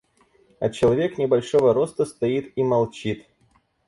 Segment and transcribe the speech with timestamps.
[0.59, 3.27] А человек небольшого роста стоит и молчит.